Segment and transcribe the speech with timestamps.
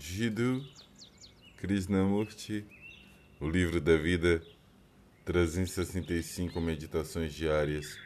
[0.00, 0.64] Jiddu
[1.56, 2.64] Krishnamurti,
[3.40, 4.40] o livro da vida,
[5.24, 7.98] 365 meditações diárias,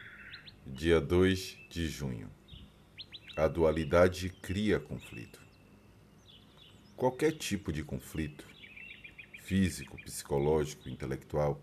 [0.65, 2.31] dia 2 de junho.
[3.37, 5.39] A dualidade cria conflito.
[6.95, 8.43] Qualquer tipo de conflito,
[9.43, 11.61] físico, psicológico, intelectual,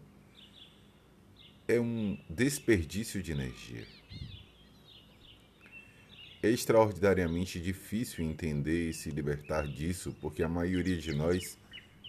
[1.66, 3.84] é um desperdício de energia.
[6.43, 11.59] Extraordinariamente difícil entender e se libertar disso porque a maioria de nós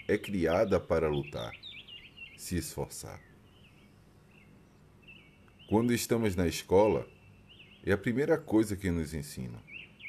[0.07, 1.51] é criada para lutar,
[2.37, 3.21] se esforçar.
[5.67, 7.05] Quando estamos na escola,
[7.83, 9.61] é a primeira coisa que nos ensinam: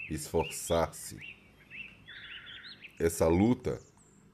[0.08, 1.18] esforçar-se.
[3.00, 3.80] Essa luta,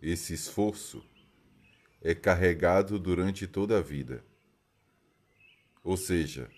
[0.03, 1.03] esse esforço,
[2.03, 4.23] é carregado durante toda a vida.
[5.83, 6.51] Ou seja,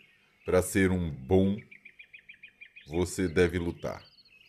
[0.45, 1.57] para ser um bom
[2.91, 4.05] você deve lutar,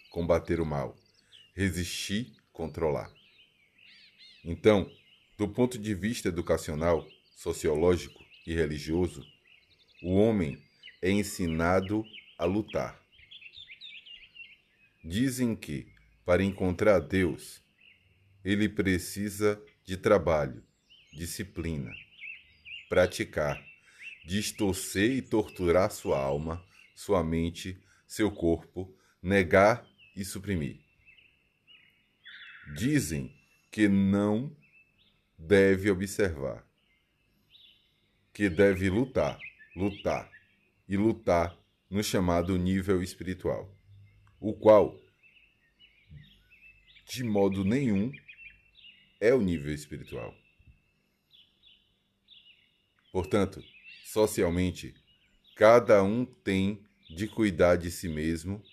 [0.09, 0.97] combater o mal,
[1.53, 3.11] resistir, controlar.
[4.43, 4.91] Então,
[5.37, 9.23] do ponto de vista educacional, sociológico e religioso,
[10.01, 10.59] o homem
[11.03, 12.03] é ensinado
[12.35, 12.99] a lutar.
[15.05, 15.87] Dizem que,
[16.25, 17.61] para encontrar Deus,
[18.43, 20.63] ele precisa de trabalho,
[21.13, 21.91] disciplina,
[22.89, 23.63] praticar,
[24.25, 26.63] distorcer e torturar sua alma,
[26.95, 27.79] sua mente,
[28.11, 30.81] seu corpo, negar e suprimir.
[32.75, 33.33] Dizem
[33.71, 34.53] que não
[35.37, 36.67] deve observar,
[38.33, 39.39] que deve lutar,
[39.73, 40.29] lutar
[40.89, 41.57] e lutar
[41.89, 43.73] no chamado nível espiritual,
[44.41, 44.99] o qual,
[47.07, 48.11] de modo nenhum,
[49.21, 50.35] é o nível espiritual.
[53.09, 53.63] Portanto,
[54.03, 54.93] socialmente,
[55.55, 58.63] cada um tem de cuidar de si mesmo,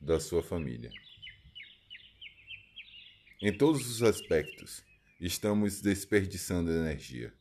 [0.00, 0.90] da sua família.
[3.42, 4.84] Em todos os aspectos,
[5.20, 7.32] estamos desperdiçando energia.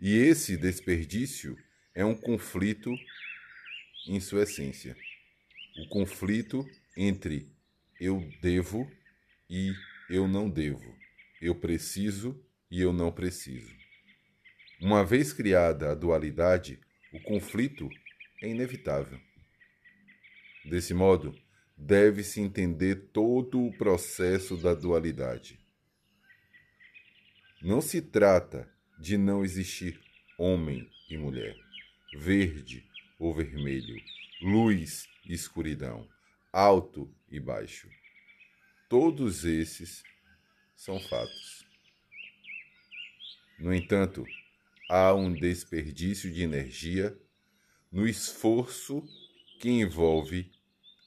[0.00, 1.56] E esse desperdício
[1.94, 2.92] é um conflito
[4.08, 4.96] em sua essência.
[5.78, 7.48] O conflito entre
[8.00, 8.90] eu devo
[9.48, 9.72] e
[10.08, 10.96] eu não devo.
[11.40, 13.72] Eu preciso e eu não preciso.
[14.80, 16.80] Uma vez criada a dualidade,
[17.12, 17.88] o conflito
[18.42, 19.20] é inevitável.
[20.64, 21.36] Desse modo,
[21.76, 25.58] deve-se entender todo o processo da dualidade.
[27.62, 30.00] Não se trata de não existir
[30.38, 31.56] homem e mulher,
[32.18, 32.86] verde
[33.18, 33.96] ou vermelho,
[34.42, 36.08] luz e escuridão,
[36.52, 37.88] alto e baixo.
[38.88, 40.02] Todos esses
[40.76, 41.66] são fatos.
[43.58, 44.24] No entanto,
[44.90, 47.16] há um desperdício de energia
[47.92, 49.04] no esforço
[49.60, 50.50] que envolve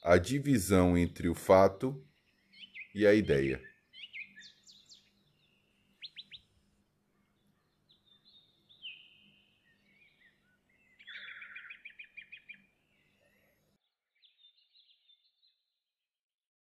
[0.02, 2.02] a divisão entre o fato
[2.94, 3.60] e a ideia.